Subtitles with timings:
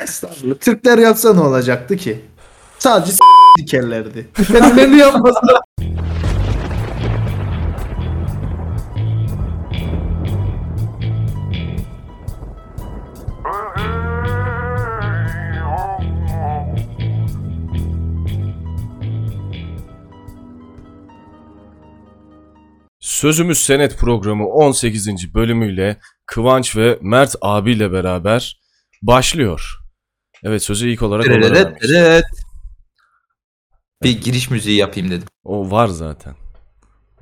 [0.00, 0.54] Estağfurullah.
[0.60, 2.20] Türkler yapsa ne olacaktı ki?
[2.78, 3.18] Sadece s-
[3.58, 4.28] dikerlerdi.
[4.52, 5.40] Kendilerini yapmasa.
[23.00, 25.34] Sözümüz Senet programı 18.
[25.34, 28.60] bölümüyle Kıvanç ve Mert abiyle beraber
[29.06, 29.78] başlıyor.
[30.42, 31.82] Evet sözü ilk olarak onlara Dırırırt, vermiş.
[31.82, 32.24] dırırırt.
[34.02, 35.28] Bir giriş müziği yapayım dedim.
[35.44, 36.34] O var zaten.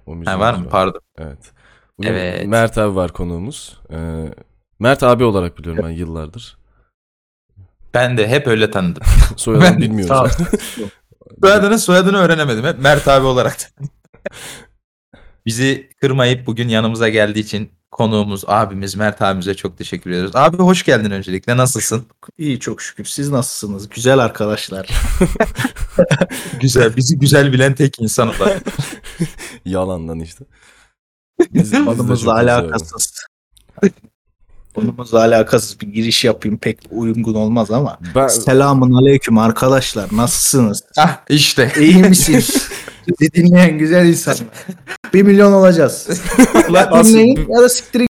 [0.06, 0.68] O Ha, müziğimiz var mı?
[0.68, 1.00] Pardon.
[1.18, 1.52] Evet.
[1.98, 2.46] Bugün Evet.
[2.46, 3.80] Mert abi var konuğumuz.
[3.90, 4.34] Ee,
[4.78, 6.56] Mert abi olarak biliyorum ben yıllardır.
[7.94, 9.02] Ben de hep öyle tanıdım.
[9.36, 10.32] Soyadını Ben- bilmiyoruz.
[11.42, 12.64] Soyadını soyadını öğrenemedim.
[12.64, 13.56] Hep Mert abi olarak.
[15.46, 20.36] Bizi kırmayıp bugün yanımıza geldiği için konuğumuz, abimiz Mert abimize çok teşekkür ediyoruz.
[20.36, 21.56] Abi hoş geldin öncelikle.
[21.56, 22.06] Nasılsın?
[22.38, 23.04] İyi çok şükür.
[23.04, 23.88] Siz nasılsınız?
[23.88, 24.88] Güzel arkadaşlar.
[26.60, 26.96] Güzel.
[26.96, 28.62] Bizi güzel bilen tek insan olarak.
[29.64, 30.44] Yalandan işte.
[31.54, 33.14] Biz- Konumuzla alakasız.
[34.74, 37.98] Konumuzla alakasız bir giriş yapayım pek uygun olmaz ama.
[38.14, 40.08] Ben, Selamun aleyküm arkadaşlar.
[40.12, 40.82] Nasılsınız?
[40.96, 41.72] ah işte.
[41.80, 42.68] İyi misiniz?
[43.20, 44.44] Bizi dinleyen güzel insanlar.
[45.14, 46.08] Bir milyon olacağız.
[46.68, 48.06] Ulan dinleyin ya da siktirin.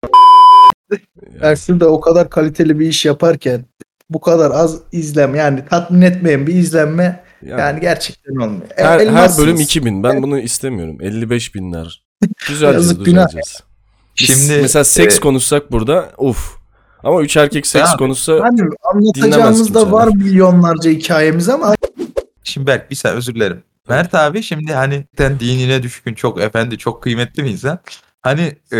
[1.42, 3.64] Yani şurada o kadar kaliteli bir iş yaparken
[4.10, 8.62] bu kadar az izlenme yani tatmin etmeyen bir izlenme yani yani gerçekten olmuyor.
[8.76, 9.46] E, her, her elmassınız.
[9.46, 10.02] bölüm 2000.
[10.02, 10.98] Ben bunu istemiyorum.
[11.00, 12.04] 55 binler.
[12.48, 13.28] Güzelce Yazık, günah.
[13.28, 13.60] düzeleceğiz.
[14.22, 16.56] Biz Şimdi mesela seks e, konuşsak burada uf.
[17.04, 21.74] Ama üç erkek seks Ya, konuşsa Hani Dinlemez anlatacağımız da var milyonlarca hikayemiz ama
[22.44, 23.62] Şimdi Berk bir saniye özür dilerim.
[23.88, 27.78] Mert abi şimdi hani sen dinine düşkün çok efendi çok kıymetli bir insan.
[28.22, 28.78] Hani e,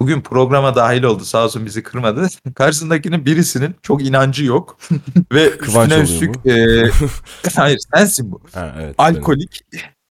[0.00, 2.28] bugün programa dahil oldu sağ olsun bizi kırmadı.
[2.54, 4.78] Karşısındakinin birisinin çok inancı yok.
[5.32, 6.84] Ve üstüne üstlük e,
[7.56, 8.40] hayır sensin bu.
[8.54, 8.94] ha, evet.
[8.98, 9.60] Alkolik.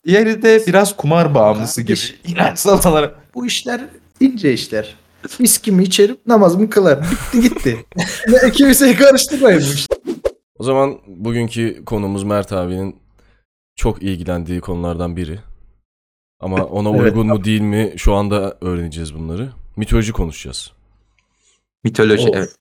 [0.06, 2.00] Diğeri de biraz kumar bağımlısı gibi.
[2.26, 3.36] İnançsal olarak.
[3.36, 3.82] bu işler
[4.21, 4.95] ince işler.
[5.39, 7.05] Viskimi içerim namazımı kılarım.
[7.33, 7.86] Bitti gitti.
[8.54, 9.95] kimseyi karıştırmayın bu işte.
[10.59, 12.95] O zaman bugünkü konumuz Mert abinin
[13.76, 15.39] çok ilgilendiği konulardan biri.
[16.39, 17.02] Ama ona Evet.
[17.02, 19.49] uygun mu değil mi şu anda öğreneceğiz bunları.
[19.76, 20.71] Mitoloji konuşacağız.
[21.83, 22.36] Mitoloji Of.
[22.36, 22.55] evet.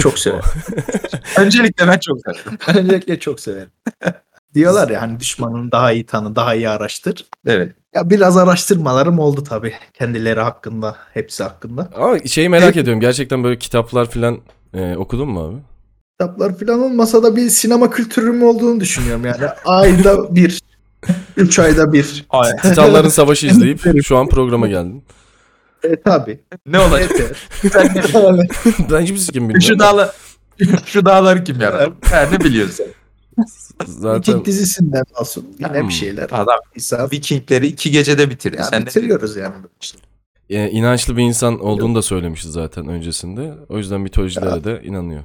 [0.00, 0.44] Çok severim.
[1.38, 2.58] Öncelikle ben çok severim.
[2.78, 3.70] Öncelikle çok severim.
[4.54, 7.26] Diyorlar ya hani düşmanını daha iyi tanı, daha iyi araştır.
[7.46, 7.72] Evet.
[7.94, 9.72] Ya biraz araştırmalarım oldu tabii.
[9.94, 11.90] Kendileri hakkında, hepsi hakkında.
[11.94, 13.00] Ama şeyi merak ediyorum.
[13.00, 14.38] Gerçekten böyle kitaplar falan
[14.74, 15.56] e, okudun mu abi?
[16.12, 19.46] Kitaplar falan olmasa da bir sinema kültürüm olduğunu düşünüyorum yani.
[19.64, 20.60] Ayda bir,
[21.36, 22.24] üç ayda bir.
[22.30, 25.04] Ay, Titanların Savaşı izleyip şu an programa geldin.
[25.84, 26.40] E tabii.
[26.66, 27.10] ne olacak?
[27.10, 27.48] Yeter.
[27.72, 29.62] Sen ne- ben hiçbir sikim bilmiyorum.
[29.62, 30.10] şu dağlar
[30.86, 31.92] şu dağları kim yarattı?
[32.10, 32.86] Ha, ne biliyorsun?
[33.86, 35.46] Zaten Viking dizisinden olsun.
[35.58, 35.88] Yine Hmm.
[35.88, 36.28] bir şeyler.
[36.32, 38.56] Adam İsa Vikingleri iki gecede bitirdi.
[38.56, 39.54] yani Sen de bitiriyoruz yani.
[39.80, 39.98] İşte.
[40.50, 43.54] e, inançlı bir insan olduğunu da söylemişti zaten öncesinde.
[43.68, 45.22] O yüzden mitolojilere de inanıyor.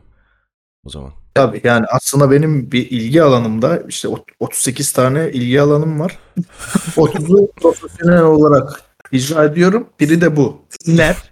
[0.86, 1.12] O zaman.
[1.34, 6.20] Tabii yani aslında benim bir ilgi alanımda işte ot- 38 tane ilgi alanım var.
[6.96, 8.82] 30'u profesyonel olarak
[9.12, 9.88] icra ediyorum.
[10.00, 10.62] Biri de bu.
[10.88, 11.32] Dinler.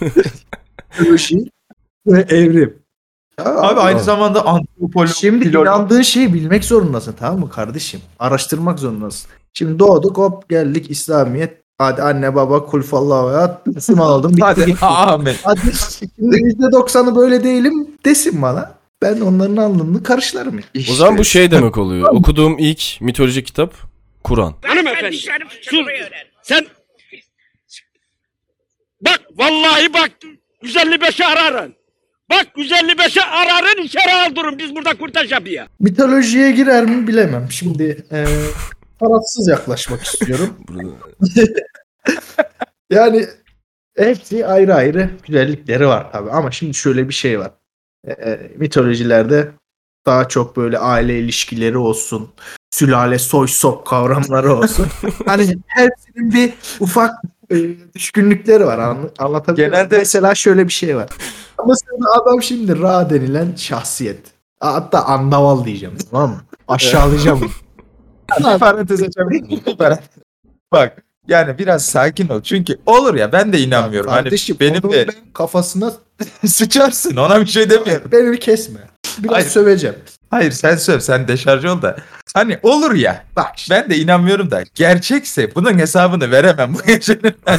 [2.06, 2.81] Ve evrim.
[3.38, 4.02] Ya Abi aynı Aa.
[4.02, 5.66] zamanda antropolog, Şimdi filolog.
[5.66, 8.00] inandığın şeyi bilmek zorundasın tamam mı kardeşim?
[8.18, 9.30] Araştırmak zorundasın.
[9.54, 11.62] Şimdi doğduk hop geldik İslamiyet.
[11.78, 13.66] Hadi anne baba kul fallahu hayat.
[13.66, 14.32] Müslüman oldum.
[14.40, 15.34] Hadi amin.
[15.44, 15.60] Hadi
[15.98, 18.74] şimdi %90'ı böyle değilim desin bana.
[19.02, 20.58] Ben onların alnını karışlarım.
[20.58, 20.64] ya.
[20.90, 22.08] O zaman bu şey demek oluyor.
[22.12, 23.74] Okuduğum ilk mitolojik kitap
[24.24, 24.54] Kur'an.
[24.66, 25.28] Hanımefendi sus.
[26.42, 26.66] Sen
[29.00, 30.10] bak vallahi bak
[30.64, 31.74] 155'i ararın.
[32.32, 35.66] Bak 155'i ararın içeri aldırın biz burada kurtaş yapıyor.
[35.80, 37.46] Mitolojiye girer mi bilemem.
[37.50, 38.24] Şimdi e,
[39.00, 40.56] tarafsız yaklaşmak istiyorum.
[40.68, 40.90] Burada-
[42.90, 43.26] Yani
[43.96, 46.30] hepsi ayrı ayrı güzellikleri var tabii.
[46.30, 47.50] Ama şimdi şöyle bir şey var.
[48.06, 49.50] E, e, mitolojilerde
[50.06, 52.32] daha çok böyle aile ilişkileri olsun.
[52.70, 54.86] Sülale, soy, sop kavramları olsun.
[55.26, 57.14] hani hepsinin bir ufak
[57.52, 58.78] e, düşkünlükleri var.
[58.78, 59.70] Anla, anlatabiliyor?
[59.70, 61.08] Genelde- Mesela şöyle bir şey var.
[61.66, 64.20] Mesela adam şimdi Ra denilen şahsiyet.
[64.60, 66.40] Hatta andaval diyeceğim tamam mı?
[66.68, 67.52] Aşağılayacağım.
[68.60, 69.60] Parantez açabilir.
[70.72, 72.40] Bak yani biraz sakin ol.
[72.42, 74.10] Çünkü olur ya ben de inanmıyorum.
[74.10, 75.92] Hani Kardeşim benim onu de ben kafasına
[76.46, 78.08] sıçarsın ona bir şey demiyorum.
[78.12, 78.80] beni bir kesme.
[79.18, 79.46] Biraz Hayır.
[79.48, 79.96] söveceğim.
[80.30, 81.96] Hayır sen söv sen deşarj ol da.
[82.34, 83.24] Hani olur ya.
[83.36, 84.62] Bak işte Ben de inanmıyorum da.
[84.74, 87.34] Gerçekse bunun hesabını veremem bu gecenin.
[87.46, 87.58] Ben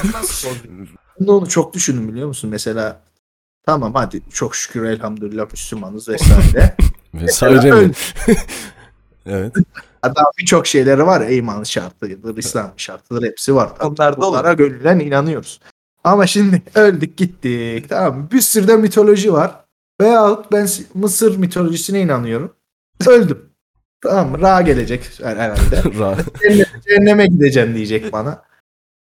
[1.28, 2.50] de onu çok düşündüm biliyor musun?
[2.50, 3.02] Mesela
[3.66, 6.76] Tamam hadi çok şükür elhamdülillah Müslümanız vesaire.
[7.14, 7.92] Vesaire mi?
[9.26, 9.56] Evet.
[10.02, 11.22] Hatta birçok şeyleri var.
[11.22, 13.70] ya, iman şartıdır, İslam şartıdır hepsi var.
[13.82, 14.34] Onlar da olur.
[14.34, 15.60] Bunlara gönülden inanıyoruz.
[16.04, 17.90] Ama şimdi öldük gittik.
[17.90, 18.32] Tamam mı?
[18.32, 19.66] Bir sürü de mitoloji var.
[20.02, 22.54] Veyahut ben Mısır mitolojisine inanıyorum.
[23.08, 23.53] Öldüm.
[24.04, 24.42] Tamam mı?
[24.42, 25.60] Ra gelecek herhalde.
[25.76, 28.42] Ra- Cehenneme- Cehenneme gideceğim diyecek bana.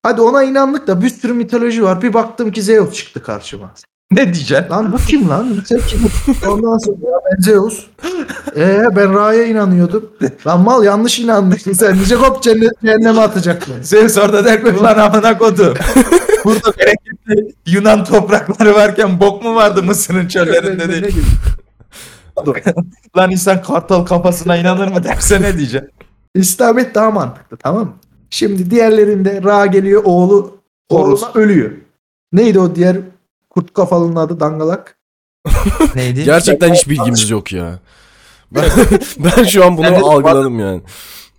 [0.03, 2.01] Hadi ona inandık da bir sürü mitoloji var.
[2.01, 3.73] Bir baktım ki Zeus çıktı karşıma.
[4.11, 4.69] Ne diyeceksin?
[4.69, 5.63] Lan bu kim lan?
[5.65, 5.99] Sen kim?
[6.49, 6.97] Ondan sonra
[7.31, 7.85] ben Zeus.
[8.55, 10.09] Ee ben Ra'ya inanıyordum.
[10.47, 11.95] Lan mal yanlış inandın sen.
[11.95, 13.83] Diyecek hop cennet, cehenneme atacak beni.
[13.85, 15.73] Zeus orada der ki ulan amına kodu.
[16.45, 21.15] Burada bereketli Yunan toprakları varken bok mu vardı Mısır'ın çöllerinde değil.
[23.17, 25.91] Lan insan kartal kafasına inanır mı derse ne diyeceksin?
[26.35, 27.93] İslamiyet daha mantıklı tamam mı?
[28.29, 30.57] Şimdi diğerlerinde Ra geliyor oğlu
[30.91, 31.23] Horus.
[31.35, 31.71] ölüyor.
[32.31, 32.97] Neydi o diğer
[33.49, 34.97] kurt kafalının adı dangalak?
[35.95, 36.23] Neydi?
[36.23, 37.79] Gerçekten hiç bilgimiz yok ya.
[38.51, 38.65] Ben,
[39.17, 40.81] ben şu an bunu algıladım yani.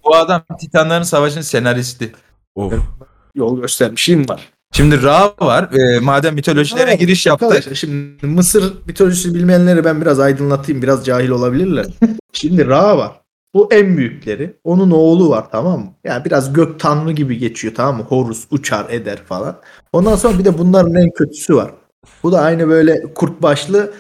[0.04, 2.12] Bu adam Titanların Savaşı'nın senaristi.
[2.54, 2.72] Of.
[3.34, 4.48] Yol göstermişim var.
[4.73, 5.69] Şimdi Ra var.
[5.73, 7.47] Ee, madem mitolojilere Evet, giriş yaptık.
[7.49, 10.82] Arkadaşlar şimdi Mısır mitolojisi bilmeyenleri ben biraz aydınlatayım.
[10.82, 11.87] Biraz cahil olabilirler.
[12.32, 13.12] şimdi Ra var.
[13.55, 14.56] Bu en büyükleri.
[14.65, 15.93] Onun oğlu var tamam mı?
[16.05, 18.03] Yani biraz gök tanrı gibi geçiyor tamam mı?
[18.09, 19.56] Horus uçar eder falan.
[19.93, 21.70] Ondan sonra bir de bunların en kötüsü var.
[22.23, 23.93] Bu da aynı böyle kurt başlı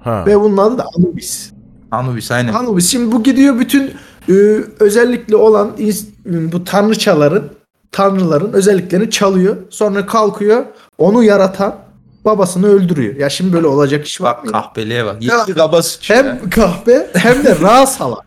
[0.00, 0.24] Ha.
[0.26, 1.50] ve bunun adı da Anubis.
[1.90, 2.52] Anubis aynen.
[2.52, 3.92] Anubis şimdi bu gidiyor bütün
[4.28, 4.32] e,
[4.80, 7.44] özellikle olan ins- bu tanrıçaların
[7.94, 9.56] tanrıların özelliklerini çalıyor.
[9.70, 10.64] Sonra kalkıyor
[10.98, 11.76] onu yaratan
[12.24, 13.16] babasını öldürüyor.
[13.16, 14.42] Ya şimdi böyle olacak iş var mı?
[14.46, 14.52] ya?
[14.52, 15.16] kahpeliğe bak.
[15.22, 15.98] Ya, Yeşil kabası.
[16.02, 18.24] Hem kahpe hem de ra salak.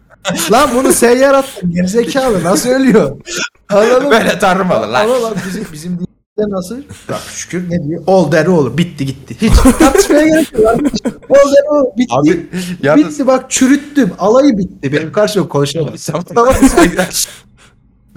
[0.52, 3.18] Lan bunu sen yarattın gerizekalı nasıl ölüyor?
[3.70, 4.12] Anladın?
[4.12, 5.06] Böyle tanrım olur lan.
[5.06, 6.78] Ama lan bizim, bizim dinimizde nasıl?
[7.10, 8.04] Bak şükür ne diyor?
[8.08, 8.78] Ol deri olur.
[8.78, 9.36] Bitti gitti.
[9.42, 10.64] Hiç tartışmaya gerek yok.
[10.64, 10.80] lan.
[11.30, 11.88] Ol deri olur.
[11.98, 12.14] Bitti.
[12.16, 12.48] Abi
[12.84, 14.12] yalnız Bitti bak çürüttüm.
[14.20, 14.94] Alayı bitti.
[14.94, 15.94] Benim karşımda konuşamam.
[16.36, 16.54] Tamam.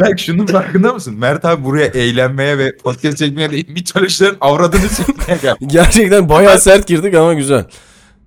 [0.01, 1.15] Belki şunun farkında mısın?
[1.19, 5.59] Mert abi buraya eğlenmeye ve podcast çekmeye değil mitolojilerin avradını çekmeye geldi.
[5.67, 7.65] Gerçekten bayağı sert girdik ama güzel.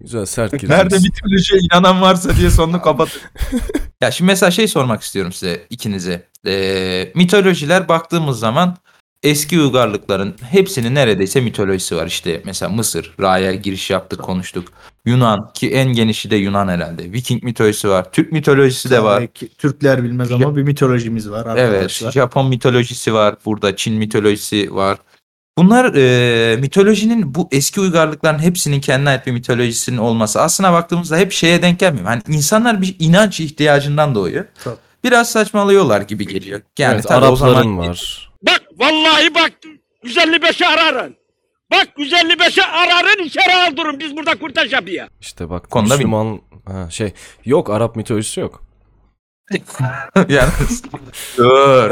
[0.01, 0.69] Güzel sert girdik.
[0.69, 3.21] Nerede mitolojiye inanan varsa diye sonunu kapatır.
[4.01, 6.27] ya şimdi mesela şey sormak istiyorum size ikinize.
[6.47, 8.77] Ee, mitolojiler baktığımız zaman
[9.23, 12.07] eski uygarlıkların hepsinin neredeyse mitolojisi var.
[12.07, 14.73] İşte mesela Mısır, Ra'ya giriş yaptık konuştuk.
[15.05, 17.11] Yunan ki en genişi de Yunan herhalde.
[17.11, 18.11] Viking mitolojisi var.
[18.11, 19.17] Türk mitolojisi de var.
[19.17, 22.11] Tabii ki Türkler bilmez ama bir mitolojimiz var Evet, arkadaşlar.
[22.11, 24.97] Japon mitolojisi var burada, Çin mitolojisi var.
[25.57, 30.41] Bunlar e, mitolojinin bu eski uygarlıkların hepsinin kendine ait bir mitolojisinin olması.
[30.41, 32.05] Aslına baktığımızda hep şeye denk gelmiyor.
[32.05, 34.45] Hani insanlar bir inanç ihtiyacından doğuyor.
[34.63, 34.75] Tabii.
[35.03, 36.61] Biraz saçmalıyorlar gibi geliyor.
[36.77, 38.31] Yani evet, tabii o Arapların zaman var.
[38.43, 39.51] Bak vallahi bak
[40.05, 41.15] 155'i ararın.
[41.73, 45.07] Bak 155'i ararın içeri aldırın biz burada kurtaş yapıyor.
[45.21, 47.13] İşte bak Konuda Müslüman ha, şey
[47.45, 48.63] yok Arap mitolojisi yok.
[50.29, 50.49] yani
[51.37, 51.91] dur.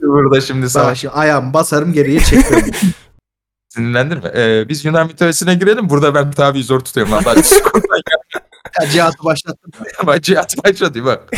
[0.00, 2.70] Burada şimdi Sana savaş şimdi ayağımı basarım geriye çekiyorum.
[3.68, 4.32] sinirlendirme.
[4.36, 5.90] Ee, biz Yunan mitolojisine girelim.
[5.90, 7.12] Burada ben tabi zor tutuyorum.
[7.12, 7.22] Lan.
[7.26, 7.36] Ben
[8.82, 9.72] ya, cihatı başlattım.
[10.22, 11.30] Cihat başladı bak.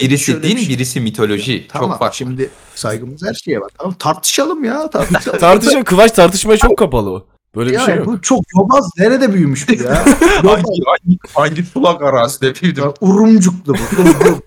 [0.00, 1.66] Birisi din, bir şey- birisi mitoloji.
[1.68, 2.16] Tamam Çok farklı.
[2.16, 3.70] şimdi saygımız her şeye var.
[3.78, 5.38] Tamam tartışalım ya tartışalım.
[5.40, 7.26] Tartışma Kıvaç tartışmaya çok kapalı o.
[7.56, 8.06] Böyle bir ya, şey yok.
[8.06, 8.90] bu çok yobaz.
[8.98, 10.04] Nerede büyümüş bu ya?
[10.42, 12.84] hangi, hangi, hangi sulak arazide büyüdüm?
[12.84, 13.96] Ya, Urumcuklu bu.
[13.96, 14.42] Rum, rum.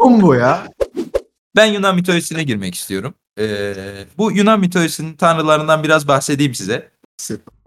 [0.00, 0.66] Rum bu ya.
[1.56, 3.14] Ben Yunan mitolojisine girmek istiyorum.
[3.40, 3.74] Ee,
[4.18, 6.90] bu Yunan mitolojisinin tanrılarından biraz bahsedeyim size.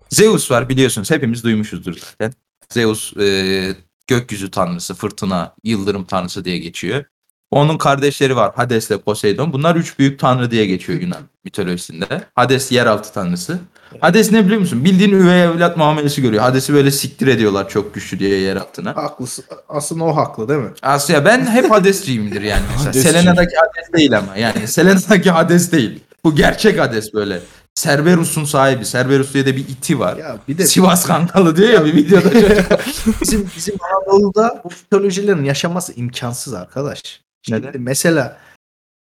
[0.10, 2.34] Zeus var biliyorsunuz hepimiz duymuşuzdur zaten.
[2.70, 3.76] Zeus e,
[4.10, 7.04] gökyüzü tanrısı, fırtına, yıldırım tanrısı diye geçiyor.
[7.52, 9.54] Onun kardeşleri var Hades ile Poseidon.
[9.54, 12.06] Bunlar üç büyük tanrı diye geçiyor Yunan mitolojisinde.
[12.36, 13.60] Hades yeraltı tanrısı.
[14.00, 14.86] Hades ne biliyor musun?
[14.86, 16.44] Bildiğin üvey evlat muamelesi görüyor.
[16.44, 18.96] Hades'i böyle siktir ediyorlar çok güçlü diye yer altına.
[18.96, 19.46] Haklısın.
[19.70, 20.70] Aslında o haklı değil mi?
[20.82, 22.64] Asya ben hep Hades'ciyimdir yani.
[22.86, 22.94] Mesela.
[22.94, 26.00] Selena'daki Hades değil ama yani Selena'daki Hades değil.
[26.24, 27.42] Bu gerçek Hades böyle.
[27.84, 28.86] Cerberus'un sahibi.
[28.86, 30.18] Cerberus diye de bir iti var.
[30.18, 32.32] Ya bir de Sivas Kankalı diyor ya bir videoda.
[33.22, 37.22] bizim bizim Anadolu'da bu mitolojilerin yaşaması imkansız arkadaş.
[37.42, 37.82] Şimdi Neden?
[37.82, 38.38] mesela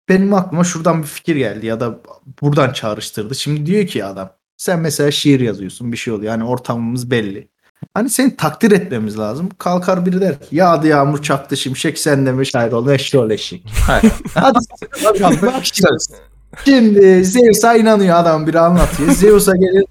[0.09, 1.99] benim aklıma şuradan bir fikir geldi ya da
[2.43, 3.35] buradan çağrıştırdı.
[3.35, 6.33] Şimdi diyor ki adam sen mesela şiir yazıyorsun bir şey oluyor.
[6.33, 7.49] Yani ortamımız belli.
[7.95, 9.49] Hani seni takdir etmemiz lazım.
[9.59, 13.67] Kalkar biri der ki yağdı yağmur çaktı şimşek sen de mi şair ol eşrol eşik.
[13.87, 14.13] Hayır.
[14.35, 14.59] Hadi
[15.65, 15.89] şimdi,
[16.65, 19.11] şimdi Zeus'a inanıyor adam biri anlatıyor.
[19.11, 19.85] Zeus'a gelir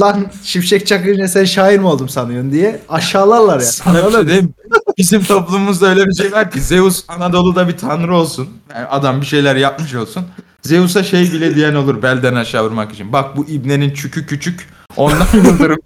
[0.00, 3.66] lan şimşek çakınca sen şair mi oldum sanıyorsun diye aşağılarlar ya.
[3.66, 4.52] Sana bir şey diyeyim mi?
[4.98, 8.48] Bizim toplumumuzda öyle bir şey var ki Zeus Anadolu'da bir tanrı olsun.
[8.74, 10.24] Yani adam bir şeyler yapmış olsun.
[10.62, 13.12] Zeus'a şey bile diyen olur belden aşağı vurmak için.
[13.12, 15.78] Bak bu ibnenin çükü küçük Ondan yıldırım.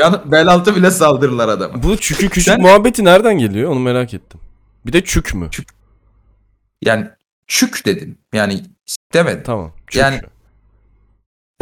[0.00, 1.82] Yani bel altı bile saldırırlar adama.
[1.82, 4.40] Bu çükü küçük Sen- muhabbeti nereden geliyor onu merak ettim.
[4.86, 5.48] Bir de çük mü?
[6.82, 7.08] Yani
[7.46, 8.18] çük dedim.
[8.32, 8.62] Yani
[9.14, 9.42] demedim.
[9.46, 9.72] Tamam.
[9.86, 10.00] Çük.
[10.02, 10.20] Yani-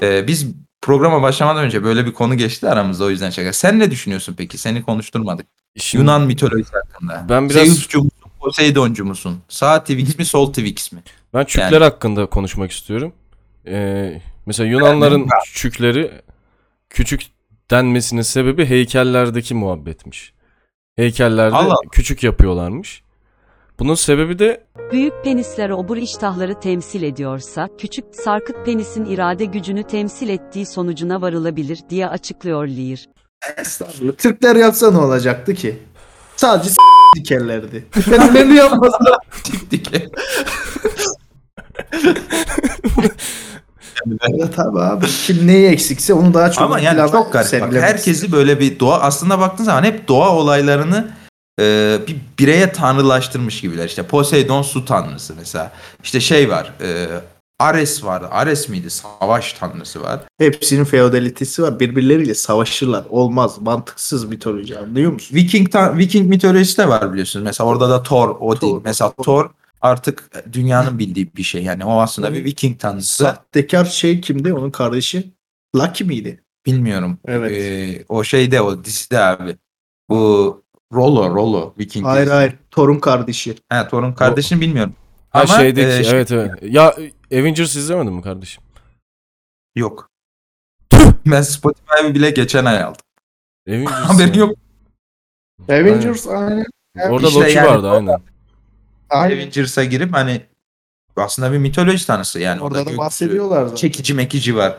[0.02, 0.46] Ee, biz
[0.82, 3.52] programa başlamadan önce böyle bir konu geçti aramızda o yüzden şaka.
[3.52, 4.58] Sen ne düşünüyorsun peki?
[4.58, 5.46] Seni konuşturmadık.
[5.76, 7.26] Şimdi Yunan mitolojisi hakkında.
[7.28, 8.30] Ben biraz- Zeus'cu musun?
[8.40, 9.40] Poseidon'cu musun?
[9.48, 10.24] Sağ Twix mi?
[10.24, 11.02] Sol Twix mi?
[11.34, 13.12] ben çükler yani- hakkında konuşmak istiyorum.
[13.66, 16.10] Ee, mesela Yunanların çükleri
[16.90, 17.22] küçük
[17.70, 20.32] denmesinin sebebi heykellerdeki muhabbetmiş.
[20.96, 21.74] Heykellerde Allah.
[21.92, 23.02] küçük yapıyorlarmış.
[23.78, 30.28] Bunun sebebi de Büyük penisler obur iştahları temsil ediyorsa, küçük sarkık penisin irade gücünü temsil
[30.28, 33.04] ettiği sonucuna varılabilir diye açıklıyor Lear.
[33.56, 34.12] Estağfurullah.
[34.12, 35.78] Türkler yapsa ne olacaktı ki?
[36.36, 36.76] Sadece s-
[37.16, 37.84] dikerlerdi.
[38.04, 38.98] Kendilerini yapmasa.
[39.70, 39.90] Dik
[44.28, 45.06] evet abi abi.
[45.06, 47.60] Kim neyi eksikse onu daha çok Ama yani çok garip.
[47.62, 51.08] Bak, herkesi böyle bir doğa aslında baktığın zaman hep doğa olaylarını
[51.60, 53.86] e, bir bireye tanrılaştırmış gibiler.
[53.86, 55.72] İşte Poseidon su tanrısı mesela.
[56.04, 56.72] İşte şey var.
[56.82, 57.06] E,
[57.58, 58.22] Ares var.
[58.30, 58.90] Ares miydi?
[58.90, 60.20] Savaş tanrısı var.
[60.38, 61.80] Hepsinin feodalitesi var.
[61.80, 63.04] Birbirleriyle savaşırlar.
[63.10, 63.60] Olmaz.
[63.60, 65.36] Mantıksız mitoloji anlıyor musun?
[65.36, 67.44] Viking ta- Viking mitolojisi de var biliyorsunuz.
[67.44, 68.58] Mesela orada da Thor, Odin.
[68.60, 68.80] Thor.
[68.84, 71.62] Mesela Thor artık dünyanın bildiği bir şey.
[71.62, 73.14] Yani o aslında bir Viking tanrısı.
[73.24, 74.52] Sahtekar şey kimdi?
[74.54, 75.32] Onun kardeşi.
[75.76, 76.44] Lucky miydi?
[76.66, 77.18] Bilmiyorum.
[77.24, 77.52] Evet.
[77.52, 79.56] Ee, o şeyde o dizide abi.
[80.10, 80.63] Bu
[80.94, 82.06] Rollo, Rollo Viking.
[82.06, 82.34] Hayır dizisi.
[82.36, 82.54] hayır.
[82.70, 83.54] Torun kardeşi.
[83.68, 84.94] Ha, Thor'un kardeşini bilmiyorum.
[85.30, 86.50] ha Ama, şeydeki e, şey- evet evet.
[86.62, 86.94] Ya
[87.32, 88.62] Avengers izlemedin mi kardeşim?
[89.76, 90.10] Yok.
[91.26, 93.00] Ben Spotify'ı bile geçen ay aldım.
[93.68, 93.92] Avengers.
[94.08, 94.54] Haberin yok.
[95.68, 96.66] Avengers aynen.
[97.10, 98.16] Orada İşte Loki yani- vardı aynen.
[99.10, 99.34] aynen.
[99.36, 100.42] Avengers'a girip hani
[101.16, 102.60] aslında bir mitoloji tanrısı yani.
[102.60, 103.76] Orada da gökyüzü, bahsediyorlar zaten.
[103.76, 104.78] Çekici mekici var.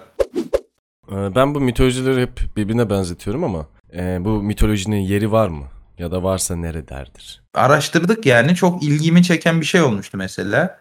[1.12, 5.65] Ee, Ben bu mitolojileri hep birbirine benzetiyorum ama e, bu mitolojinin yeri var mı?
[5.99, 7.43] Ya da varsa nerededir?
[7.53, 10.79] Araştırdık yani çok ilgimi çeken bir şey olmuştu mesela.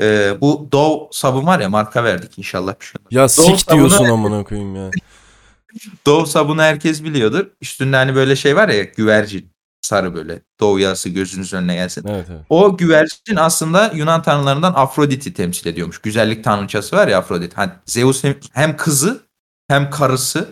[0.00, 3.00] Ee, bu Dove sabun var ya marka verdik inşallah bir şey.
[3.10, 4.90] Ya Doğru, sik diyorsun amına koyayım ya.
[6.06, 7.46] Dove sabunu herkes biliyordur.
[7.60, 9.50] Üstünde hani böyle şey var ya güvercin
[9.80, 10.42] sarı böyle.
[10.60, 12.04] Dove yağısı gözünüz önüne gelsin.
[12.08, 12.40] Evet evet.
[12.48, 15.98] O güvercin aslında Yunan tanrılarından Afrodit'i temsil ediyormuş.
[15.98, 17.58] Güzellik tanrıçası var ya Afrodit.
[17.58, 19.20] Hani Zeus hem, hem kızı
[19.68, 20.48] hem karısı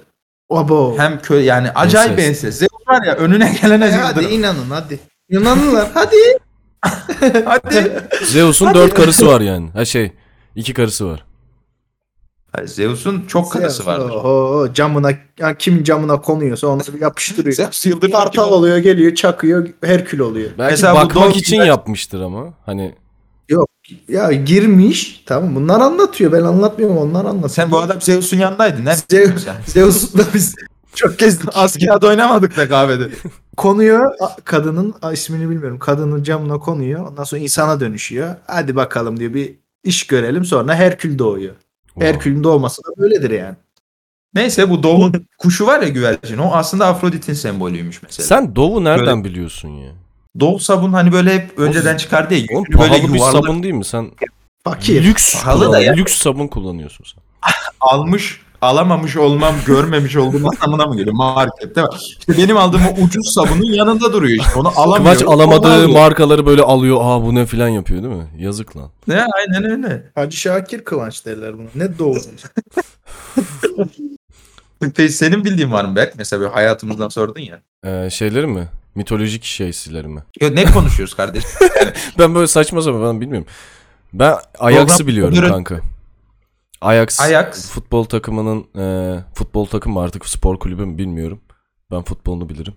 [0.50, 0.98] Abo.
[0.98, 2.58] hem köy yani acayip enses.
[2.58, 5.00] Zeus var ya önüne gelene E, hadi inanın hadi.
[5.31, 6.16] Yunanlılar hadi.
[7.45, 8.02] Hadi.
[8.25, 9.71] Zeus'un dört karısı var yani.
[9.71, 10.12] Ha şey
[10.55, 11.25] iki karısı var.
[12.52, 14.11] Hayır, Zeus'un çok karısı vardır.
[14.11, 17.55] Oho, camına yani kim camına konuyorsa onu bir yapıştırıyor.
[17.57, 20.50] Zeus yıldırım Kartal oluyor geliyor çakıyor Herkül oluyor.
[20.59, 22.55] Belki Mesela bu bakmak Dove için yapmıştır ama.
[22.66, 22.95] Hani
[24.09, 27.49] Ya girmiş tamam bunlar anlatıyor ben anlatmıyorum onlar anlatıyor.
[27.49, 28.85] Sen bu adam Zeus'un yanındaydın.
[28.85, 28.97] Ne?
[29.09, 30.55] Zeus, Zeus'la biz
[30.96, 31.48] çok gezdik.
[31.54, 33.08] Askiyada oynamadık da kahvede.
[33.56, 34.12] Konuyor
[34.44, 38.34] kadının ismini bilmiyorum kadının camına konuyor ondan sonra insana dönüşüyor.
[38.46, 41.54] Hadi bakalım diyor bir iş görelim sonra Herkül doğuyor.
[41.86, 42.08] wow.
[42.08, 43.54] Herkül'ün doğması da böyledir yani.
[44.34, 46.38] Neyse bu Doğu'nun kuşu var ya güvercin.
[46.38, 48.26] O aslında Afrodit'in sembolüymüş mesela.
[48.26, 49.92] Sen Dove'u nereden Böyle- biliyorsun ya?
[50.40, 52.46] Doğu sabun hani böyle hep önceden çıkardı ya.
[52.52, 53.84] Oğlum yüzünü böyle pahalı bir sabun değil mi?
[53.84, 54.10] Sen
[54.64, 55.04] Fakir.
[55.04, 55.92] lüks Pahalı da ya.
[55.92, 57.22] lüks sabun kullanıyorsun sen.
[57.80, 62.16] almış alamamış olmam görmemiş olduğum anlamına mı geliyor markette var.
[62.18, 65.16] İşte benim aldığım o ucuz sabunun yanında duruyor işte onu alamıyor.
[65.16, 66.98] Kıvaç alamadığı markaları böyle alıyor.
[67.00, 68.26] Aa bu ne filan yapıyor değil mi?
[68.38, 68.90] Yazık lan.
[69.08, 70.10] Ne aynen öyle.
[70.14, 71.68] Hacı Şakir Kıvanç derler buna.
[71.75, 72.16] Ne doğu.
[74.80, 76.14] Peki senin bildiğin var mı Berk?
[76.18, 77.60] Mesela böyle hayatımızdan sordun ya.
[77.84, 78.68] Ee, şeyleri mi?
[78.94, 80.22] Mitolojik şeysileri mi?
[80.40, 81.50] Ya ne konuşuyoruz kardeşim?
[82.18, 83.46] Ben böyle saçma sapan ben bilmiyorum.
[84.12, 85.80] Ben Program- biliyorum kanka.
[86.87, 87.71] Ajax, Ajax.
[87.71, 88.85] futbol takımının e,
[89.35, 91.40] futbol takım mı artık spor kulübü mü bilmiyorum.
[91.90, 92.75] Ben futbolunu bilirim.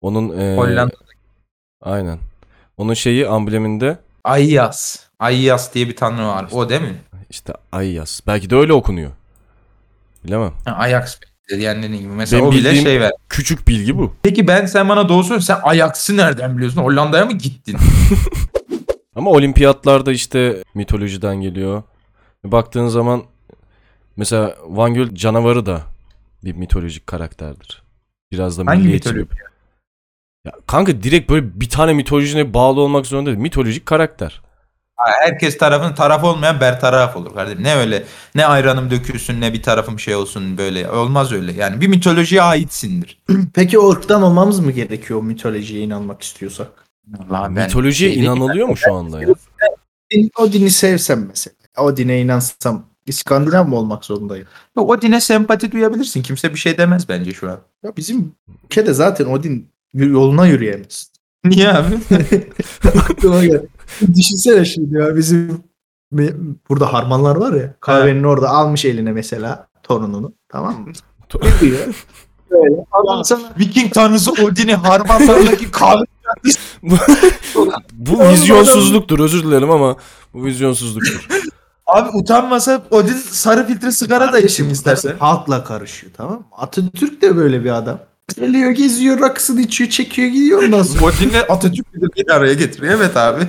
[0.00, 0.94] Onun e, Hollanda.
[1.82, 2.18] aynen.
[2.76, 5.00] Onun şeyi ambleminde Ayyas.
[5.18, 6.46] Ayyas diye bir tanrı var.
[6.52, 6.94] O değil mi?
[7.30, 8.20] işte Ajax.
[8.26, 9.10] Belki de öyle okunuyor.
[10.24, 10.52] Bilemem.
[10.64, 11.18] Ha, Ajax
[11.56, 12.08] diyenlerin gibi.
[12.08, 13.12] Mesela Benim o bile bildiğim- şey ver.
[13.28, 14.12] Küçük bilgi bu.
[14.22, 15.40] Peki ben sen bana doğru.
[15.40, 16.82] Sen Ajax'ı nereden biliyorsun?
[16.82, 17.76] Hollanda'ya mı gittin?
[19.16, 21.82] Ama olimpiyatlarda işte mitolojiden geliyor.
[22.44, 23.22] Baktığın zaman
[24.16, 25.82] mesela Van Göl canavarı da
[26.44, 27.82] bir mitolojik karakterdir.
[28.32, 29.26] Biraz da Hangi milliyetçi bir-
[30.44, 33.38] Ya kanka direkt böyle bir tane mitolojine bağlı olmak zorunda değil.
[33.38, 34.40] Mitolojik karakter.
[34.96, 37.62] Ha, Herkes tarafın taraf olmayan bertaraf olur kardeşim.
[37.62, 40.90] Ne öyle ne ayranım dökülsün ne bir tarafım şey olsun böyle.
[40.90, 41.52] Olmaz öyle.
[41.52, 43.22] Yani bir mitolojiye aitsindir.
[43.54, 46.68] Peki o ırktan olmamız mı gerekiyor mitolojiye inanmak istiyorsak?
[47.30, 49.28] Allah ben Mitolojiye inanılıyor mu şu anda ya?
[50.14, 51.56] Din- O dini sevsem mesela.
[51.78, 54.46] O dine inansam İskandinav mı olmak zorundayım?
[54.76, 56.22] Odin'e sempati duyabilirsin.
[56.22, 57.58] Kimse bir şey demez bence şu an.
[57.82, 58.32] Ya bizim
[58.64, 61.10] ülkede zaten Odin yoluna yürüyemez.
[61.44, 61.98] Niye abi?
[63.10, 63.68] Aklıma geldi.
[64.16, 65.62] Düşünsene şimdi ya bizim
[66.68, 70.92] burada harmanlar var ya kahvenin orada almış eline mesela torununu tamam mı?
[71.42, 71.76] Böyle.
[73.24, 76.04] Sonra Viking tanrısı Odin'i harmanlarındaki kahve
[78.14, 79.96] Bu vizyonsuzluktur özür dilerim ama
[80.34, 81.28] bu vizyonsuzluktur.
[81.86, 85.12] Abi utanmasa Odin sarı filtre sigara da içsin istersen.
[85.18, 86.44] halkla karışıyor tamam mı?
[86.56, 87.98] Atatürk de böyle bir adam.
[88.40, 91.04] Geliyor geziyor rakısını içiyor çekiyor gidiyor ondan sonra.
[91.04, 92.94] Odin'le Atatürk'ü de bir araya getiriyor.
[92.94, 93.40] Evet abi.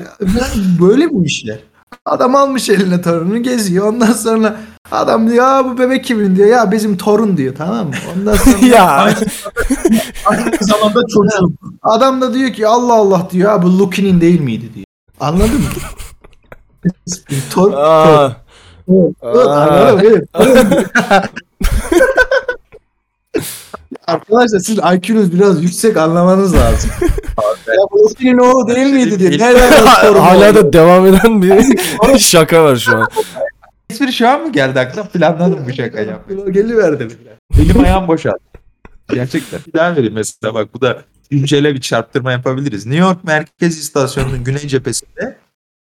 [0.82, 1.60] böyle bu işler.
[2.06, 4.58] Adam almış eline torununu geziyor ondan sonra
[4.92, 7.94] adam diyor ya bu bebek kimin diyor ya bizim torun diyor tamam mı?
[8.16, 8.86] Ondan sonra ya
[10.26, 11.54] Aynı zamanda çocuğum.
[11.84, 14.86] Adam da diyor ki Allah Allah diyor ha bu Loki'nin değil miydi diyor.
[15.20, 15.68] Anladın mı?
[17.54, 18.32] Tor, tor.
[24.08, 26.90] Arkadaşlar sizin IQ'nuz biraz yüksek anlamanız lazım.
[27.68, 29.32] ya bu Loki'nin oğlu değil miydi diyor.
[29.32, 29.86] Nereden
[30.20, 33.08] hala da devam eden bir şaka var şu an.
[33.96, 35.06] Espri şu an mı geldi aklına?
[35.06, 36.52] Planladım bu şakayı yapmayı.
[36.52, 37.08] Geliverdi.
[37.60, 38.40] Elim ayağım boşaldı.
[39.10, 39.60] Gerçekten.
[39.68, 42.86] Bir daha vereyim mesela bak bu da güncele bir çarptırma yapabiliriz.
[42.86, 45.38] New York Merkez İstasyonu'nun güney cephesinde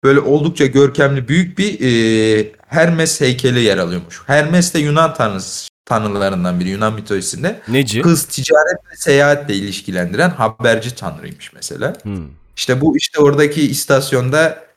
[0.04, 4.22] böyle oldukça görkemli büyük bir e, Hermes heykeli yer alıyormuş.
[4.28, 7.60] Hermes de Yunan tanrısı tanrılarından biri Yunan mitolojisinde.
[7.68, 8.02] Neci?
[8.02, 11.94] Kız ticaret ve seyahatle ilişkilendiren haberci tanrıymış mesela.
[12.04, 12.28] Hmm.
[12.56, 14.69] İşte bu işte oradaki istasyonda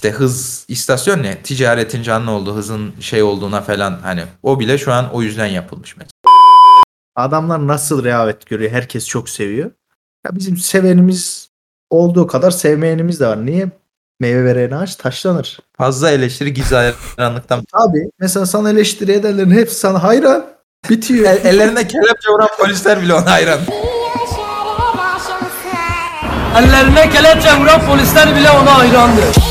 [0.00, 1.42] işte hız istasyon ne?
[1.42, 5.96] Ticaretin canlı olduğu, hızın şey olduğuna falan hani o bile şu an o yüzden yapılmış
[5.96, 6.10] mesela.
[7.16, 8.70] Adamlar nasıl rehavet görüyor?
[8.70, 9.70] Herkes çok seviyor.
[10.26, 11.50] Ya bizim sevenimiz
[11.90, 13.46] olduğu kadar sevmeyenimiz de var.
[13.46, 13.68] Niye?
[14.20, 15.58] Meyve veren ağaç taşlanır.
[15.78, 17.64] Fazla eleştiri gizli hayranlıktan.
[17.72, 20.46] Abi mesela sana eleştiri edenlerin hepsi sana hayran.
[20.90, 21.24] Bitiyor.
[21.24, 23.60] El, ellerine kelepçe vuran polisler bile ona hayran.
[26.58, 29.49] Ellerine kelepçe vuran polisler bile ona hayrandı.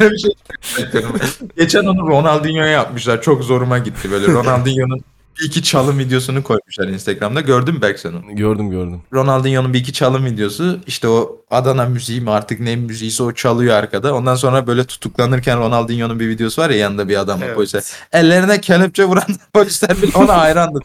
[0.00, 0.30] Bir şey
[0.78, 1.16] bekliyorum.
[1.56, 3.22] Geçen onu Ronaldinho'ya yapmışlar.
[3.22, 4.26] Çok zoruma gitti böyle.
[4.26, 5.00] Ronaldinho'nun
[5.40, 7.40] bir iki çalım videosunu koymuşlar Instagram'da.
[7.40, 8.36] Gördün mü Berk sen onu?
[8.36, 9.00] Gördüm gördüm.
[9.12, 10.78] Ronaldinho'nun bir iki çalım videosu.
[10.86, 14.14] İşte o Adana müziği mi artık ne müziğiyse o çalıyor arkada.
[14.14, 17.56] Ondan sonra böyle tutuklanırken Ronaldinho'nun bir videosu var ya yanında bir adam var Evet.
[17.56, 17.80] polise.
[18.12, 20.78] Ellerine kelepçe vuran polisler bile ona hayrandı.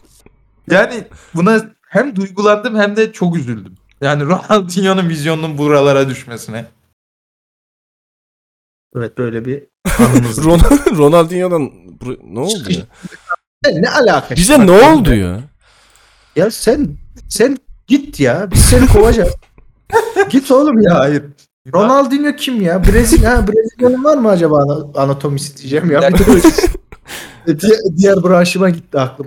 [0.70, 3.74] Yani buna hem duygulandım hem de çok üzüldüm.
[4.00, 6.64] Yani Ronaldinho'nun vizyonunun buralara düşmesine.
[8.96, 9.62] Evet böyle bir
[9.98, 10.38] anımız.
[10.38, 11.70] Ron- Ronaldinho'dan
[12.24, 12.82] ne oldu ya?
[13.72, 14.36] ne alaka?
[14.36, 15.40] Bize ne oldu ya?
[16.36, 16.96] Ya sen
[17.28, 18.50] sen git ya.
[18.50, 19.34] Biz seni kovacağız.
[20.30, 20.98] git oğlum ya.
[20.98, 21.24] hayır.
[21.74, 22.84] Ronaldinho kim ya?
[22.84, 23.38] Brezilya.
[23.38, 26.10] Ha, Brezilya'nın var mı acaba ana- anatomisi diyeceğim ya.
[27.46, 29.26] E, diğer, diğer branşıma gitti aklım.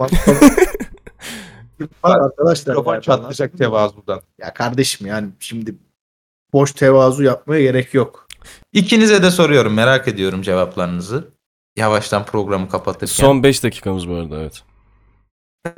[2.04, 2.74] Var arkadaşlar.
[2.74, 3.02] Mikrofon ya.
[3.02, 4.22] çatlayacak tevazudan.
[4.38, 5.76] Ya kardeşim yani şimdi
[6.54, 8.25] boş tevazu yapmaya gerek yok.
[8.74, 11.28] İkinize de soruyorum merak ediyorum cevaplarınızı.
[11.78, 13.24] Yavaştan programı kapatırken.
[13.24, 14.64] Son 5 dakikamız bu arada evet.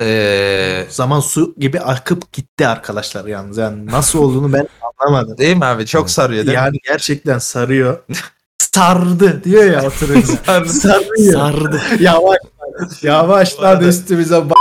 [0.00, 3.56] Ee, Zaman su gibi akıp gitti arkadaşlar yalnız.
[3.56, 5.38] Yani nasıl olduğunu ben anlamadım.
[5.38, 5.86] değil mi abi?
[5.86, 6.64] Çok sarıyor değil mi?
[6.64, 7.98] Yani gerçekten sarıyor.
[8.74, 10.26] Sardı diyor ya oturunca.
[10.46, 10.68] Sardı.
[10.68, 11.32] Sarıyor.
[11.32, 11.80] Sardı.
[12.00, 12.90] Yavaş lan.
[13.02, 14.58] Yavaş lan üstümüze bak.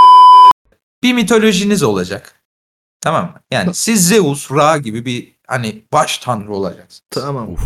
[1.04, 2.34] Bir mitolojiniz olacak.
[3.02, 3.34] Tamam mı?
[3.52, 7.02] Yani siz Zeus, Ra gibi bir hani baş tanrı olacaksınız.
[7.10, 7.54] Tamam.
[7.54, 7.62] Uf.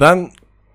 [0.00, 0.30] Ben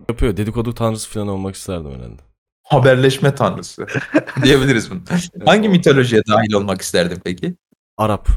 [0.10, 2.22] yapıyor dedikodu tanrısı falan olmak isterdim herhalde.
[2.64, 3.86] Haberleşme tanrısı
[4.44, 5.00] diyebiliriz bunu.
[5.46, 7.56] Hangi mitolojiye dahil olmak isterdin peki?
[7.98, 8.28] Arap.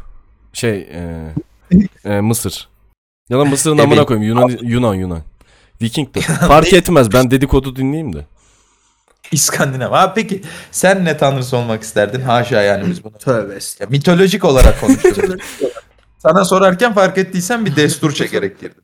[0.53, 1.33] Şey e,
[2.05, 2.69] e, Mısır.
[3.29, 3.87] Ya da Mısır'ın Evet.
[3.87, 4.29] amına koyayım.
[4.29, 5.23] Yunan Yunan Yunan.
[5.83, 6.21] Viking de.
[6.21, 7.13] Fark etmez.
[7.13, 8.27] Ben dedikodu dinleyeyim de.
[9.33, 9.93] İskandinav.
[9.93, 12.21] Abi peki sen ne tanrısı olmak isterdin?
[12.21, 13.19] Haşa yani biz bunu.
[13.19, 13.59] Tövbe.
[13.81, 15.43] Ya, mitolojik olarak konuşuyoruz.
[16.19, 18.83] Sana sorarken fark ettiysen bir destur çekerek girdim.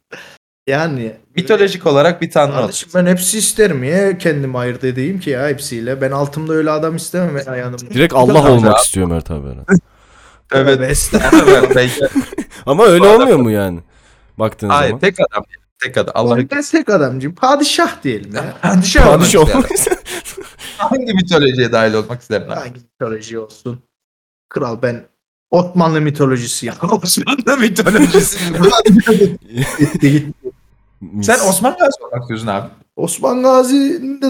[0.66, 3.01] Yani Mitolojik olarak bir tanrı Kardeşim olsun.
[3.07, 3.83] ben hepsi isterim.
[3.83, 6.01] Niye kendimi ayırt edeyim ki ya hepsiyle?
[6.01, 7.90] Ben altımda öyle adam istemem ya yanımda.
[7.90, 9.46] Direkt Allah olmak istiyor Mert abi.
[9.49, 9.64] herhalde.
[10.53, 10.81] Evet.
[10.81, 11.11] Evet
[11.77, 12.01] belki.
[12.66, 13.81] Ama öyle olmuyor mu yani?
[14.38, 15.01] Baktığın Hayır zaman.
[15.01, 15.44] tek adam.
[15.83, 16.12] Tek adam.
[16.16, 17.35] Allah Ben tek adamcıyım.
[17.35, 18.55] Padişah diyelim ya.
[18.62, 19.96] Padişah olmak Padişah olmak istiyor.
[20.79, 22.55] Hangi mitolojiye dahil olmak isterdin abi?
[22.61, 23.81] Hangi mitoloji olsun?
[24.49, 25.03] Kral ben
[25.51, 26.75] Osmanlı mitolojisi ya.
[26.83, 28.38] Osmanlı mitolojisi.
[29.79, 30.33] gitti gitti.
[31.23, 32.69] Sen Osman Gazi olmak istiyorsun abi.
[32.97, 34.27] Osman Gazi'nin de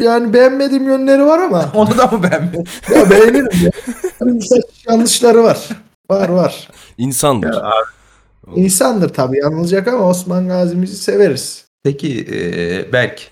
[0.00, 2.66] yani beğenmediğim yönleri var ama Onu da mı beğenmedin?
[2.94, 3.70] ya beğenirim ya.
[4.20, 5.68] Birkaç yanlışları var.
[6.10, 6.68] Var var.
[6.98, 7.62] İnsandır.
[8.56, 11.64] İnsandır tabii yanılacak ama Osman Gazi'mizi severiz.
[11.84, 13.30] Peki e, Berk.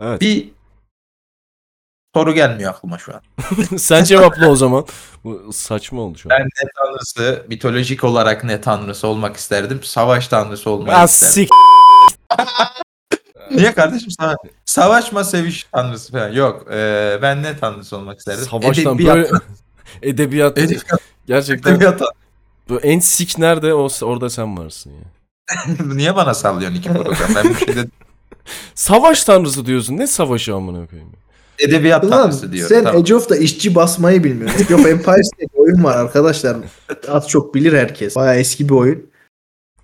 [0.00, 0.20] Evet.
[0.20, 0.50] Bir
[2.18, 3.20] soru gelmiyor aklıma şu an.
[3.78, 4.86] Sen cevapla o zaman.
[5.24, 6.38] Bu saçma oldu şu an.
[6.38, 9.80] Ben ne tanrısı, mitolojik olarak ne tanrısı olmak isterdim?
[9.82, 11.32] Savaş tanrısı olmayı Ah, isterdim.
[11.32, 11.50] sik.
[13.50, 14.08] Niye kardeşim?
[14.08, 16.32] Sa- savaşma seviş tanrısı falan.
[16.32, 16.66] Yok.
[16.72, 18.44] Ee, ben ne tanrısı olmak isterdim?
[18.44, 19.28] Savaştan Edebiyat- böyle
[20.02, 22.00] edebiyat Edebiyat, gerçekten edebiyat
[22.68, 25.04] bu en sik nerede o orada sen varsın ya.
[25.94, 27.16] Niye bana sallıyorsun iki program?
[27.34, 27.86] Ben bir şey de
[28.74, 29.96] Savaş tanrısı diyorsun.
[29.96, 31.12] Ne savaşı amına koyayım?
[31.58, 32.76] Edebiyat Ulan tanrısı diyorum.
[32.76, 33.00] sen Tamam.
[33.00, 34.64] Age of'da işçi basmayı bilmiyorsun.
[34.64, 36.56] Age of Empires diye bir oyun var arkadaşlar.
[37.08, 38.16] Az çok bilir herkes.
[38.16, 39.06] Bayağı eski bir oyun.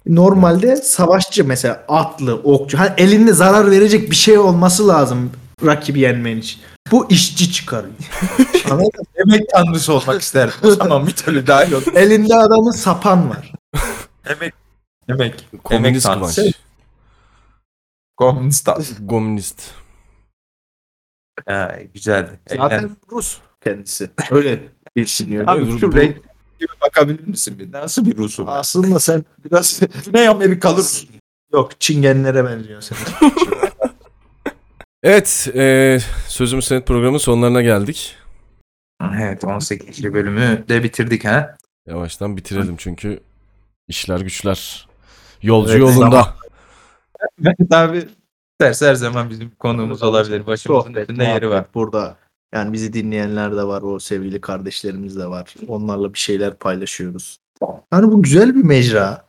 [0.06, 2.78] Normalde savaşçı mesela atlı, okçu.
[2.78, 5.30] Hani elinde zarar verecek bir şey olması lazım
[5.64, 6.60] rakibi yenmen için.
[6.90, 7.94] Bu işçi çıkarıyor.
[9.16, 10.54] Emek tanrısı olmak isterdim.
[10.62, 11.86] O zaman mitoloji dahil olur.
[11.94, 13.52] Elinde adamın sapan var.
[14.26, 14.54] Emek.
[15.08, 15.48] Emek.
[15.64, 16.52] Komünist Emek tanrısı.
[18.16, 18.68] Komünist.
[19.08, 19.62] Komünist.
[21.46, 22.30] Ha, güzeldi.
[22.56, 24.10] Zaten Rus kendisi.
[24.30, 24.60] Öyle
[24.96, 25.44] biliniyor.
[25.46, 26.16] Abi şu renk
[26.60, 27.72] gibi bakabilir misin bir?
[27.72, 28.48] Nasıl bir Rus'um?
[28.48, 31.06] Aslında sen biraz Güney Amerikalı Rus.
[31.52, 33.32] yok Çingenlere benziyorsun sen.
[35.06, 38.16] Evet, e, Sözümüz Senet programının sonlarına geldik.
[39.20, 40.04] Evet 18.
[40.14, 41.56] bölümü de bitirdik ha.
[41.88, 43.20] Yavaştan bitirelim çünkü
[43.88, 44.88] işler güçler
[45.42, 46.34] yolcu Evet, yolunda.
[47.42, 48.08] Evet abi.
[48.60, 50.46] Ders her zaman bizim konuğumuz olabilir.
[50.46, 51.64] Başımızın Sohbet, üstünde yeri var.
[51.74, 52.16] burada.
[52.54, 55.54] Yani bizi dinleyenler de var, o sevgili kardeşlerimiz de var.
[55.68, 57.38] Onlarla bir şeyler paylaşıyoruz.
[57.92, 59.24] Yani bu güzel bir mecra.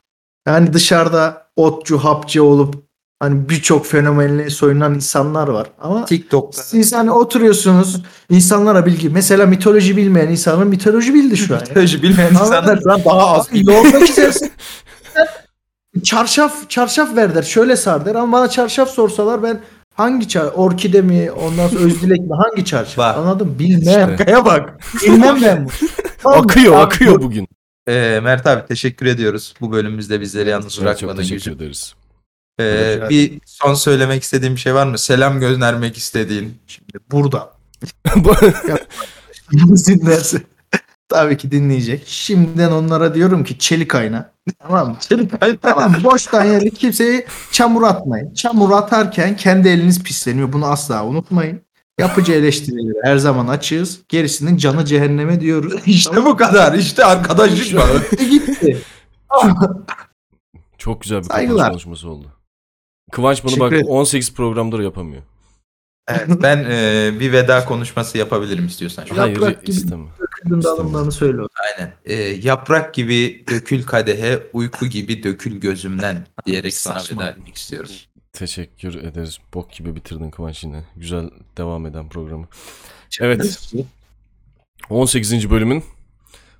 [0.47, 2.85] Yani dışarıda otçu, hapçı olup
[3.19, 5.67] hani birçok fenomenle soyunan insanlar var.
[5.81, 9.09] Ama TikTok'ta siz hani oturuyorsunuz insanlara bilgi.
[9.09, 11.61] Mesela mitoloji bilmeyen insanlar mitoloji bildi şu an.
[11.61, 14.51] mitoloji bilmeyen insanlar şu an daha az Abi yolda gidersin.
[16.03, 17.43] çarşaf çarşaf ver der.
[17.43, 19.61] Şöyle sar der ama bana çarşaf sorsalar ben
[19.93, 23.17] hangi çar orkide mi ondan sonra özdilek mi hangi çarşaf Bak.
[23.17, 24.25] anladın bilmem İşte.
[24.25, 24.79] Kaya bak.
[25.05, 26.29] bilmem ben bu.
[26.29, 27.47] Akıyor, akıyor bugün.
[27.87, 29.53] Ee, Mert abi teşekkür ediyoruz.
[29.61, 31.17] Bu bölümümüzde bizleri yalnız Çok bırakmadın.
[31.17, 31.53] teşekkür Yüzüm.
[31.53, 31.93] ederiz.
[32.59, 34.97] Ee, bir son söylemek istediğin bir şey var mı?
[34.97, 36.57] Selam göndermek istediğin.
[36.67, 37.51] Şimdi burada
[39.51, 40.41] Bizi dinlerse
[41.09, 42.03] tabii ki dinleyecek.
[42.07, 44.31] Şimdiden onlara diyorum ki çelik ayna.
[44.59, 44.97] Tamam mı?
[45.61, 48.33] Tamam boştan yere kimseyi çamur atmayın.
[48.33, 50.53] Çamur atarken kendi eliniz pisleniyor.
[50.53, 51.61] Bunu asla unutmayın.
[51.99, 53.99] Yapıcı eleştirileri her zaman açığız.
[54.09, 55.81] Gerisinin canı cehenneme diyoruz.
[55.85, 56.73] İşte bu kadar.
[56.73, 57.89] İşte arkadaşlık var.
[58.29, 58.77] gitti.
[60.77, 61.65] Çok güzel bir Saygılar.
[61.65, 62.27] kapanış konuşması oldu.
[63.11, 63.87] Kıvanç bunu bak Teşekkür ederim.
[63.87, 65.23] 18 programdır yapamıyor.
[66.07, 69.05] Evet, ben e, bir veda konuşması yapabilirim istiyorsan.
[69.15, 70.07] Hayır istemem.
[70.45, 71.41] Döküldüğün dalımlarını söyle.
[71.63, 71.93] Aynen.
[72.05, 77.91] E, yaprak gibi dökül kadehe, uyku gibi dökül gözümden diyerek sana veda etmek istiyorum.
[78.33, 79.37] Teşekkür ederiz.
[79.53, 80.83] Bok gibi bitirdin Kıvanç yine.
[80.95, 82.47] Güzel devam eden programı.
[83.21, 83.73] Evet.
[84.89, 85.49] 18.
[85.49, 85.83] bölümün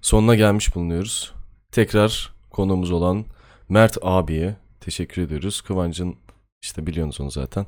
[0.01, 1.33] sonuna gelmiş bulunuyoruz.
[1.71, 3.25] Tekrar konuğumuz olan
[3.69, 5.61] Mert abiye teşekkür ediyoruz.
[5.61, 6.15] Kıvanç'ın
[6.61, 7.65] işte biliyorsunuz onu zaten.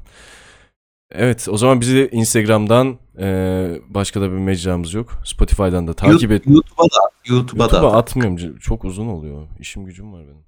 [1.11, 5.21] Evet o zaman bizi Instagram'dan eee, başka da bir mecramız yok.
[5.25, 6.47] Spotify'dan da takip et.
[6.47, 7.97] YouTube'a da, YouTube'a YouTube'a da.
[7.97, 8.57] atmıyorum.
[8.59, 9.47] Çok uzun oluyor.
[9.59, 10.47] İşim gücüm var benim.